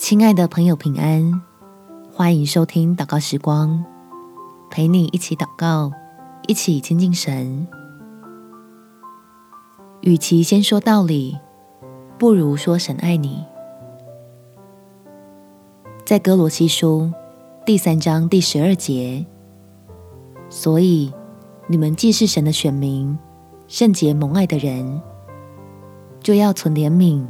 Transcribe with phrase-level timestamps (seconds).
[0.00, 1.42] 亲爱的朋友，平安！
[2.10, 3.84] 欢迎收听祷告时光，
[4.70, 5.92] 陪你一起祷告，
[6.48, 7.68] 一起亲近神。
[10.00, 11.38] 与其先说道理，
[12.18, 13.44] 不如说神爱你。
[16.06, 17.12] 在哥罗西书
[17.66, 19.26] 第三章第十二节，
[20.48, 21.12] 所以
[21.66, 23.16] 你们既是神的选民，
[23.68, 25.02] 圣洁蒙爱的人，
[26.20, 27.22] 就要存怜悯、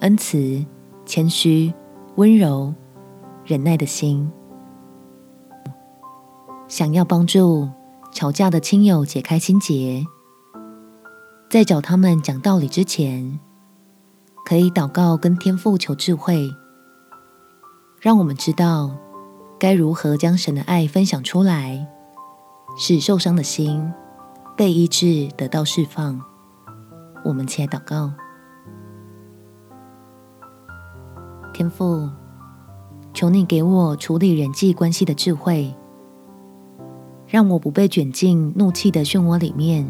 [0.00, 0.62] 恩慈、
[1.06, 1.72] 谦虚。
[2.18, 2.74] 温柔、
[3.44, 4.28] 忍耐的心，
[6.66, 7.68] 想要帮助
[8.10, 10.04] 吵架的亲友解开心结，
[11.48, 13.38] 在找他们讲道理之前，
[14.44, 16.50] 可以祷告跟天父求智慧，
[18.00, 18.90] 让我们知道
[19.56, 21.86] 该如何将神的爱分享出来，
[22.76, 23.92] 使受伤的心
[24.56, 26.20] 被医治，得到释放。
[27.24, 28.12] 我们起来祷告。
[31.58, 32.08] 天父，
[33.12, 35.74] 求你给我处理人际关系的智慧，
[37.26, 39.84] 让我不被卷进怒气的漩涡里面，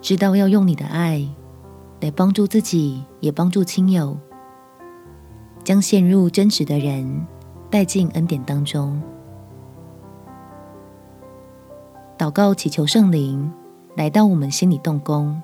[0.00, 1.28] 知道要用你的爱
[2.00, 4.16] 来帮助自己，也帮助亲友，
[5.62, 7.26] 将陷入争执的人
[7.68, 8.98] 带进恩典当中。
[12.16, 13.52] 祷告祈求圣灵
[13.94, 15.42] 来到我们心里动工，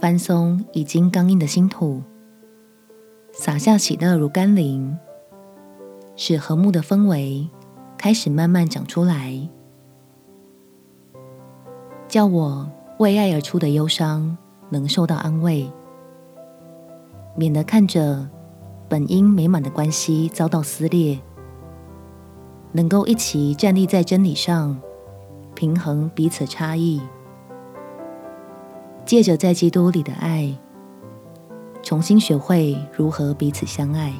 [0.00, 2.00] 翻松已经刚硬的心土。
[3.44, 4.96] 洒下喜乐如甘霖，
[6.16, 7.46] 使和睦的氛围
[7.98, 9.38] 开始慢慢长出来，
[12.08, 12.66] 叫我
[13.00, 14.34] 为爱而出的忧伤
[14.70, 15.70] 能受到安慰，
[17.36, 18.26] 免得看着
[18.88, 21.20] 本应美满的关系遭到撕裂，
[22.72, 24.80] 能够一起站立在真理上，
[25.54, 26.98] 平衡彼此差异，
[29.04, 30.56] 借着在基督里的爱。
[31.84, 34.10] 重新学会如何彼此相爱。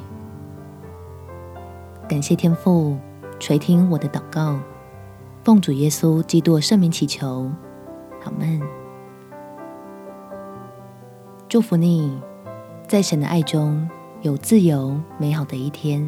[2.07, 2.95] 感谢天父
[3.39, 4.59] 垂听我的祷告，
[5.43, 7.49] 奉主耶稣基督圣名祈求，
[8.23, 8.61] 阿们。
[11.49, 12.15] 祝福你，
[12.87, 13.89] 在神的爱中
[14.21, 16.07] 有自由美好的一天。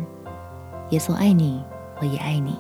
[0.92, 1.64] 耶稣爱你，
[2.00, 2.56] 我也爱你。